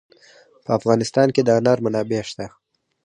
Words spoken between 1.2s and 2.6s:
کې د انار منابع شته.